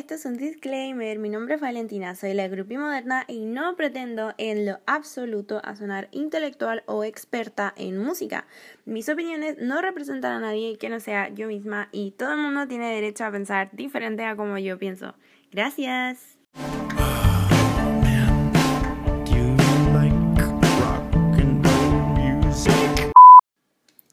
[0.00, 1.18] este es un disclaimer.
[1.18, 5.76] Mi nombre es Valentina, soy la grupi moderna y no pretendo en lo absoluto a
[5.76, 8.46] sonar intelectual o experta en música.
[8.86, 12.66] Mis opiniones no representan a nadie que no sea yo misma y todo el mundo
[12.66, 15.14] tiene derecho a pensar diferente a como yo pienso.
[15.52, 16.38] Gracias.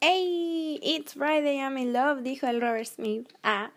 [0.02, 3.30] Hey, it's Friday, I'm in love, dijo el Robert Smith.
[3.42, 3.72] Ah.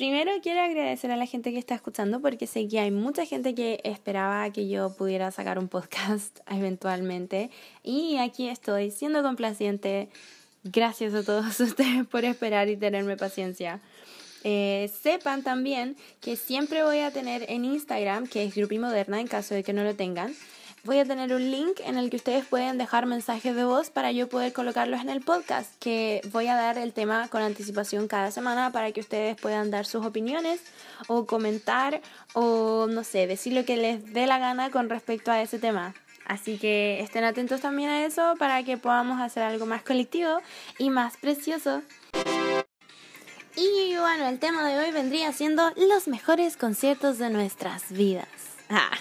[0.00, 3.54] Primero quiero agradecer a la gente que está escuchando porque sé que hay mucha gente
[3.54, 7.50] que esperaba que yo pudiera sacar un podcast eventualmente
[7.82, 10.08] y aquí estoy siendo complaciente.
[10.64, 13.82] Gracias a todos ustedes por esperar y tenerme paciencia.
[14.42, 19.26] Eh, sepan también que siempre voy a tener en Instagram, que es Grupi Moderna en
[19.26, 20.34] caso de que no lo tengan,
[20.84, 24.12] voy a tener un link en el que ustedes pueden dejar mensajes de voz para
[24.12, 28.30] yo poder colocarlos en el podcast, que voy a dar el tema con anticipación cada
[28.30, 30.60] semana para que ustedes puedan dar sus opiniones
[31.06, 32.00] o comentar
[32.34, 35.94] o no sé, decir lo que les dé la gana con respecto a ese tema.
[36.26, 40.38] Así que estén atentos también a eso para que podamos hacer algo más colectivo
[40.78, 41.82] y más precioso.
[43.56, 48.49] Y bueno, el tema de hoy vendría siendo los mejores conciertos de nuestras vidas.
[48.72, 48.92] Ah,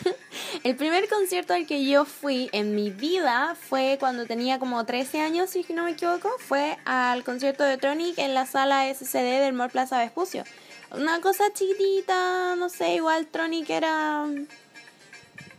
[0.63, 5.21] el primer concierto al que yo fui en mi vida fue cuando tenía como 13
[5.21, 6.29] años, si no me equivoco.
[6.39, 10.43] Fue al concierto de Tronic en la sala SCD del Mall Plaza Vespucio.
[10.91, 14.25] Una cosa chiquitita, no sé, igual Tronic era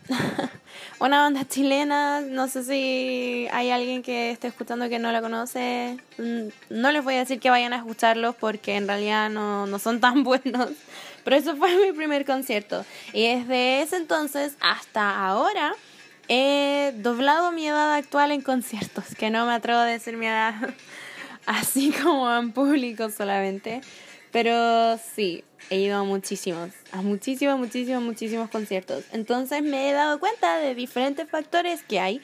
[0.99, 2.21] una banda chilena.
[2.21, 5.99] No sé si hay alguien que esté escuchando que no la conoce.
[6.19, 9.79] Mm, no les voy a decir que vayan a escucharlos porque en realidad no, no
[9.79, 10.71] son tan buenos.
[11.25, 12.85] Pero eso fue mi primer concierto.
[13.13, 15.75] Y desde ese entonces hasta ahora
[16.29, 20.55] he doblado mi edad actual en conciertos, que no me atrevo a decir mi edad
[21.47, 23.81] así como en público solamente.
[24.31, 29.05] Pero sí, he ido a muchísimos, a muchísimos, muchísimos, muchísimos conciertos.
[29.13, 32.23] Entonces me he dado cuenta de diferentes factores que hay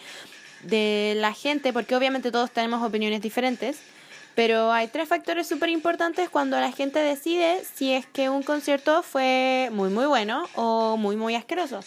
[0.63, 3.79] de la gente, porque obviamente todos tenemos opiniones diferentes
[4.37, 9.03] pero hay tres factores súper importantes cuando la gente decide si es que un concierto
[9.03, 11.81] fue muy muy bueno o muy muy asqueroso.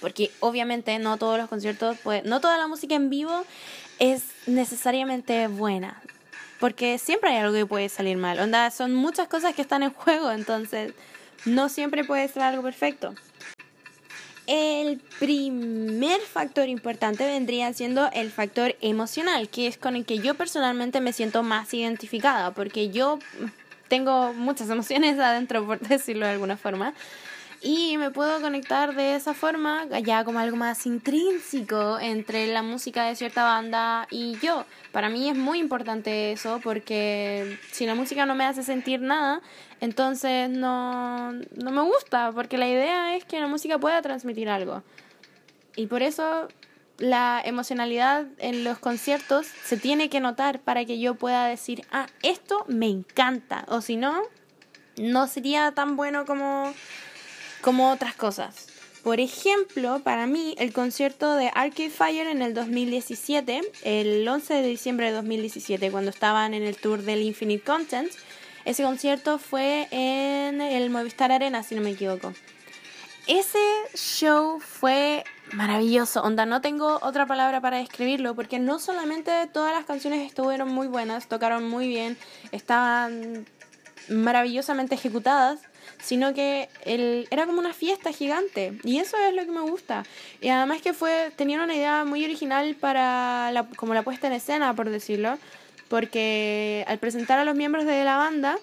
[0.00, 3.44] Porque obviamente no todos los conciertos, pues, no toda la música en vivo
[3.98, 6.02] es necesariamente buena.
[6.60, 8.38] Porque siempre hay algo que puede salir mal.
[8.40, 10.92] Onda, son muchas cosas que están en juego, entonces
[11.44, 13.14] no siempre puede ser algo perfecto.
[14.48, 20.36] El primer factor importante vendría siendo el factor emocional, que es con el que yo
[20.36, 23.18] personalmente me siento más identificada, porque yo
[23.88, 26.94] tengo muchas emociones adentro, por decirlo de alguna forma
[27.60, 33.04] y me puedo conectar de esa forma ya como algo más intrínseco entre la música
[33.04, 34.64] de cierta banda y yo.
[34.92, 39.40] Para mí es muy importante eso porque si la música no me hace sentir nada,
[39.80, 44.82] entonces no, no me gusta porque la idea es que la música pueda transmitir algo.
[45.74, 46.48] Y por eso
[46.98, 52.06] la emocionalidad en los conciertos se tiene que notar para que yo pueda decir, ah,
[52.22, 53.64] esto me encanta.
[53.68, 54.22] O si no,
[54.96, 56.72] no sería tan bueno como
[57.60, 58.66] como otras cosas.
[59.02, 64.62] Por ejemplo, para mí, el concierto de Arcade Fire en el 2017, el 11 de
[64.62, 68.10] diciembre de 2017, cuando estaban en el tour del Infinite Content,
[68.64, 72.34] ese concierto fue en el Movistar Arena, si no me equivoco.
[73.26, 73.58] Ese
[73.94, 79.84] show fue maravilloso, onda, no tengo otra palabra para describirlo, porque no solamente todas las
[79.84, 82.18] canciones estuvieron muy buenas, tocaron muy bien,
[82.52, 83.46] estaban
[84.08, 85.60] maravillosamente ejecutadas,
[86.02, 90.04] sino que el, era como una fiesta gigante y eso es lo que me gusta.
[90.40, 94.34] Y además que fue tenía una idea muy original para la, como la puesta en
[94.34, 95.38] escena, por decirlo,
[95.88, 98.58] porque al presentar a los miembros de la banda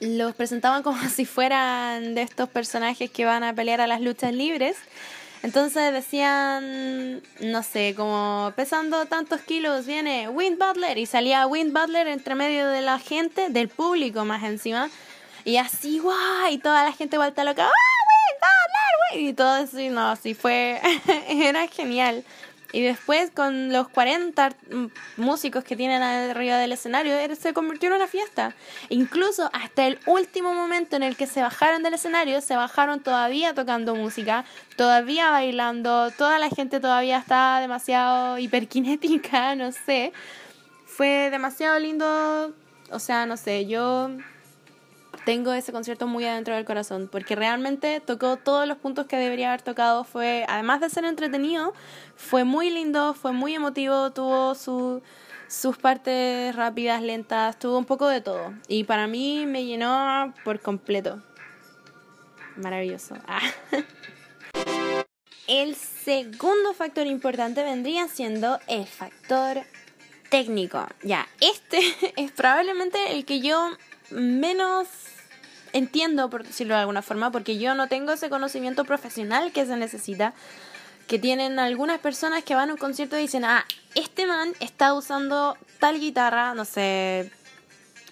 [0.00, 4.32] los presentaban como si fueran de estos personajes que van a pelear a las luchas
[4.34, 4.76] libres.
[5.42, 12.06] Entonces decían, no sé, como pesando tantos kilos viene Wind Butler y salía Wind Butler
[12.06, 14.88] entre medio de la gente, del público más encima,
[15.44, 20.10] y así, guay, y toda la gente vuelta loca, ¡ah, Y todo eso, y no,
[20.10, 20.80] así fue,
[21.28, 22.24] era genial.
[22.72, 24.54] Y después con los 40
[25.18, 28.54] músicos que tienen arriba del escenario, se convirtió en una fiesta.
[28.88, 33.52] Incluso hasta el último momento en el que se bajaron del escenario, se bajaron todavía
[33.52, 34.46] tocando música,
[34.76, 40.14] todavía bailando, toda la gente todavía estaba demasiado hiperkinética, no sé.
[40.86, 42.54] Fue demasiado lindo,
[42.90, 44.10] o sea, no sé, yo
[45.24, 49.48] tengo ese concierto muy adentro del corazón, porque realmente tocó todos los puntos que debería
[49.48, 50.04] haber tocado.
[50.04, 51.72] Fue, además de ser entretenido,
[52.16, 55.02] fue muy lindo, fue muy emotivo, tuvo su,
[55.48, 58.54] sus partes rápidas, lentas, tuvo un poco de todo.
[58.68, 61.22] Y para mí me llenó por completo.
[62.56, 63.16] maravilloso.
[63.26, 63.40] Ah.
[65.48, 69.62] El segundo factor importante vendría siendo el factor
[70.30, 70.86] técnico.
[71.02, 71.80] Ya, este
[72.16, 73.70] es probablemente el que yo
[74.10, 74.86] menos
[75.72, 79.76] entiendo, por decirlo de alguna forma, porque yo no tengo ese conocimiento profesional que se
[79.76, 80.34] necesita,
[81.06, 83.64] que tienen algunas personas que van a un concierto y dicen, ah,
[83.94, 87.30] este man está usando tal guitarra, no sé,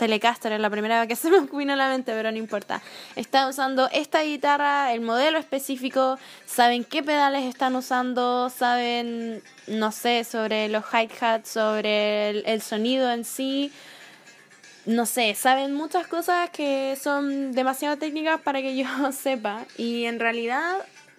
[0.01, 2.81] Telecaster es la primera vez que se me vino a la mente, pero no importa.
[3.17, 10.25] Está usando esta guitarra, el modelo específico, saben qué pedales están usando, saben, no sé,
[10.25, 13.73] sobre los hi-hats, sobre el, sonido en sí.
[14.87, 19.67] No sé, saben muchas cosas que son demasiado técnicas para que yo sepa.
[19.77, 20.79] Y en realidad,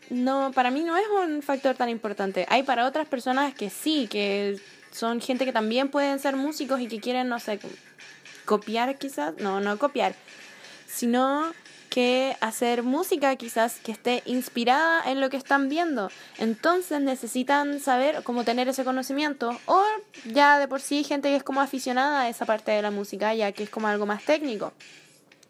[0.09, 2.45] no, para mí no es un factor tan importante.
[2.49, 4.59] Hay para otras personas que sí, que
[4.91, 7.59] son gente que también pueden ser músicos y que quieren, no sé,
[8.45, 10.15] copiar quizás, no, no copiar,
[10.87, 11.53] sino
[11.91, 16.09] que hacer música quizás que esté inspirada en lo que están viendo.
[16.37, 19.83] Entonces necesitan saber cómo tener ese conocimiento o
[20.23, 23.35] ya de por sí gente que es como aficionada a esa parte de la música,
[23.35, 24.71] ya que es como algo más técnico.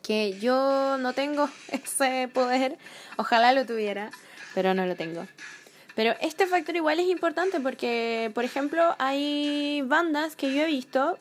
[0.02, 2.80] Que yo no tengo ese poder,
[3.18, 4.10] ojalá lo tuviera,
[4.56, 5.28] pero no lo tengo.
[5.94, 11.20] Pero este factor igual es importante porque, por ejemplo, hay bandas que yo he visto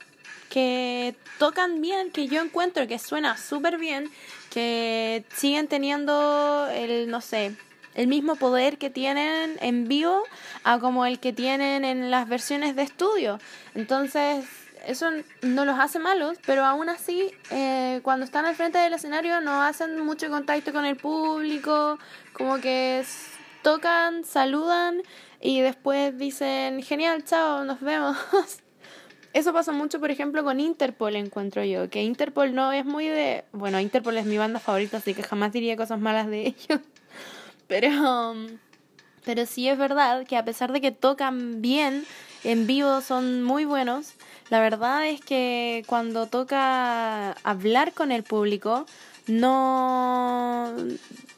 [0.50, 4.11] que tocan bien, que yo encuentro que suena súper bien,
[4.50, 7.56] que siguen teniendo el, no sé,
[7.94, 10.23] el mismo poder que tienen en vivo
[10.64, 13.38] a como el que tienen en las versiones de estudio.
[13.75, 14.44] Entonces,
[14.87, 15.08] eso
[15.43, 19.62] no los hace malos, pero aún así, eh, cuando están al frente del escenario no
[19.62, 21.99] hacen mucho contacto con el público,
[22.32, 23.05] como que
[23.62, 25.02] tocan, saludan
[25.41, 28.17] y después dicen, genial, chao, nos vemos.
[29.32, 31.88] Eso pasa mucho, por ejemplo, con Interpol, encuentro yo.
[31.88, 33.44] Que Interpol no es muy de.
[33.52, 36.80] Bueno, Interpol es mi banda favorita, así que jamás diría cosas malas de ellos.
[37.68, 38.34] Pero.
[39.24, 42.06] Pero sí es verdad que a pesar de que tocan bien,
[42.42, 44.14] en vivo son muy buenos.
[44.48, 48.86] La verdad es que cuando toca hablar con el público,
[49.26, 50.74] no.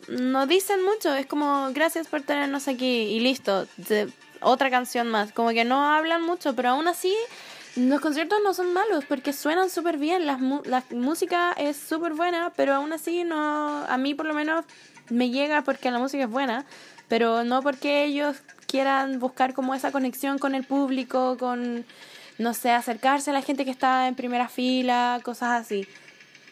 [0.08, 3.66] No dicen mucho, es como gracias por tenernos aquí y listo,
[4.40, 5.32] otra canción más.
[5.32, 7.14] Como que no hablan mucho, pero aún así
[7.76, 12.52] los conciertos no son malos porque suenan súper bien, la, la música es súper buena,
[12.54, 14.64] pero aún así no, a mí por lo menos
[15.08, 16.66] me llega porque la música es buena,
[17.08, 18.36] pero no porque ellos
[18.66, 21.84] quieran buscar como esa conexión con el público, con,
[22.38, 25.86] no sé, acercarse a la gente que está en primera fila, cosas así.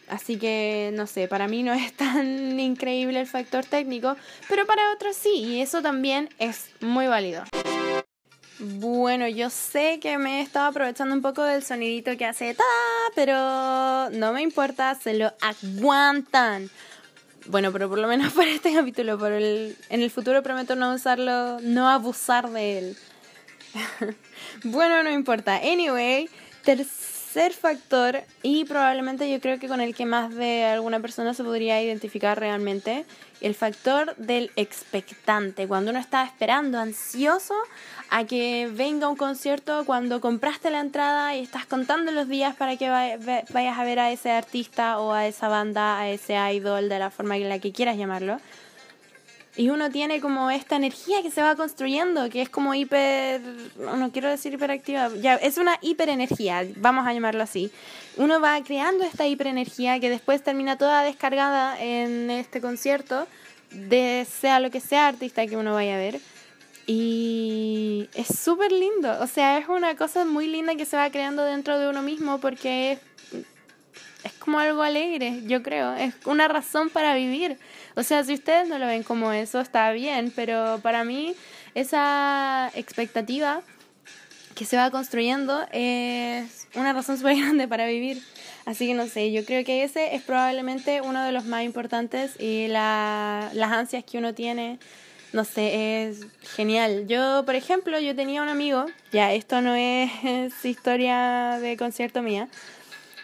[0.08, 4.16] Así que, no sé, para mí no es tan increíble el factor técnico,
[4.48, 7.44] pero para otros sí, y eso también es muy válido.
[8.62, 12.62] Bueno, yo sé que me he estado aprovechando un poco del sonidito que hace ta,
[13.14, 16.68] pero no me importa, se lo aguantan.
[17.46, 20.92] Bueno, pero por lo menos para este capítulo, por el, en el futuro prometo no
[20.92, 22.96] usarlo, no abusar de él.
[24.64, 25.56] bueno, no importa.
[25.56, 26.28] Anyway,
[27.32, 31.44] tercer factor y probablemente yo creo que con el que más de alguna persona se
[31.44, 33.04] podría identificar realmente,
[33.40, 37.54] el factor del expectante, cuando uno está esperando ansioso
[38.10, 42.76] a que venga un concierto cuando compraste la entrada y estás contando los días para
[42.76, 46.98] que vayas a ver a ese artista o a esa banda, a ese idol, de
[46.98, 48.40] la forma en la que quieras llamarlo.
[49.60, 53.42] Y uno tiene como esta energía que se va construyendo, que es como hiper,
[53.76, 57.70] no quiero decir hiperactiva, ya, es una hiperenergía, vamos a llamarlo así.
[58.16, 63.26] Uno va creando esta hiperenergía que después termina toda descargada en este concierto,
[63.70, 66.20] de sea lo que sea artista que uno vaya a ver.
[66.86, 71.44] Y es súper lindo, o sea, es una cosa muy linda que se va creando
[71.44, 72.98] dentro de uno mismo porque es,
[74.50, 77.56] como algo alegre, yo creo, es una razón para vivir.
[77.94, 81.36] O sea, si ustedes no lo ven como eso, está bien, pero para mí
[81.76, 83.62] esa expectativa
[84.56, 88.20] que se va construyendo es una razón súper grande para vivir.
[88.64, 92.32] Así que no sé, yo creo que ese es probablemente uno de los más importantes
[92.40, 94.80] y la, las ansias que uno tiene
[95.32, 96.26] no sé, es
[96.56, 97.06] genial.
[97.06, 100.10] Yo, por ejemplo, yo tenía un amigo, ya esto no es
[100.64, 102.48] historia de concierto mía,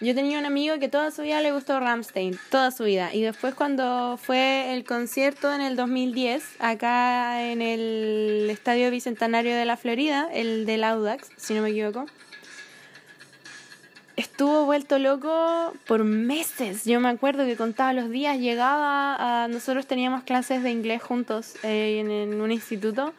[0.01, 3.15] yo tenía un amigo que toda su vida le gustó Ramstein, toda su vida.
[3.15, 9.65] Y después cuando fue el concierto en el 2010, acá en el Estadio Bicentenario de
[9.65, 12.07] la Florida, el del Audax, si no me equivoco,
[14.17, 16.85] estuvo vuelto loco por meses.
[16.85, 19.47] Yo me acuerdo que contaba los días, llegaba.
[19.49, 23.15] Nosotros teníamos clases de inglés juntos eh, en, un instituto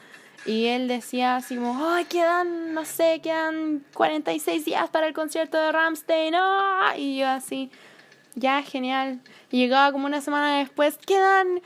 [0.48, 5.58] y él decía así como, ay, quedan, no sé, quedan 46 días para el concierto
[5.58, 6.34] de Ramstein.
[6.36, 6.90] ¡Oh!
[6.96, 7.70] Y yo así,
[8.36, 9.20] ya, genial.
[9.52, 11.62] Y llegaba como una semana después, quedan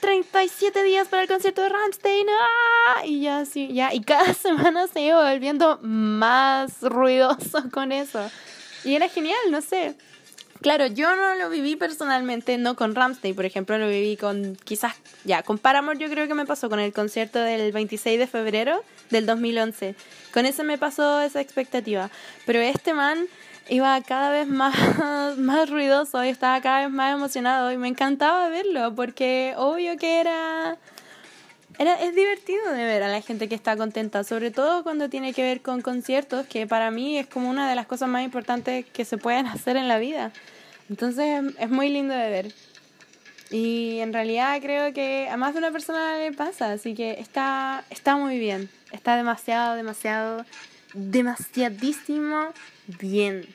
[0.00, 2.26] 37 eh, días para el concierto de Ramstein.
[2.30, 3.04] ¡ah!
[3.04, 3.92] Y ya, sí, ya.
[3.92, 8.30] Y cada semana se iba volviendo más ruidoso con eso.
[8.84, 9.96] Y era genial, no sé.
[10.60, 14.94] Claro, yo no lo viví personalmente, no con Ramstein, por ejemplo, lo viví con, quizás,
[15.24, 18.82] ya, con Paramore yo creo que me pasó con el concierto del 26 de febrero
[19.10, 19.94] del 2011.
[20.32, 22.10] Con eso me pasó esa expectativa.
[22.46, 23.26] Pero este man
[23.68, 24.74] iba cada vez más,
[25.38, 30.20] más ruidoso y estaba cada vez más emocionado y me encantaba verlo porque obvio que
[30.20, 30.76] era...
[31.78, 35.34] Era, es divertido de ver a la gente que está contenta, sobre todo cuando tiene
[35.34, 38.86] que ver con conciertos, que para mí es como una de las cosas más importantes
[38.86, 40.32] que se pueden hacer en la vida.
[40.88, 42.54] Entonces es muy lindo de ver.
[43.50, 47.84] Y en realidad creo que a más de una persona le pasa, así que está,
[47.90, 48.68] está muy bien.
[48.90, 50.44] Está demasiado, demasiado,
[50.94, 52.48] demasiadísimo
[52.86, 53.46] bien.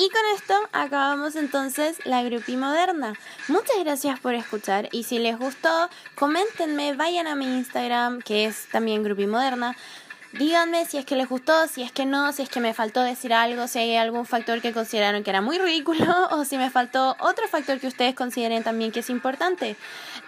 [0.00, 3.14] Y con esto acabamos entonces la Grupi Moderna.
[3.48, 8.68] Muchas gracias por escuchar y si les gustó, coméntenme, vayan a mi Instagram, que es
[8.70, 9.74] también Grupi Moderna.
[10.34, 13.02] Díganme si es que les gustó, si es que no, si es que me faltó
[13.02, 16.70] decir algo, si hay algún factor que consideraron que era muy ridículo o si me
[16.70, 19.74] faltó otro factor que ustedes consideren también que es importante.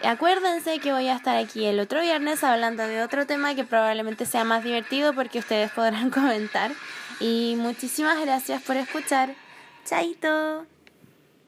[0.02, 4.26] Acuérdense que voy a estar aquí el otro viernes hablando de otro tema que probablemente
[4.26, 6.72] sea más divertido porque ustedes podrán comentar.
[7.20, 9.32] Y muchísimas gracias por escuchar.
[9.90, 10.14] チャイ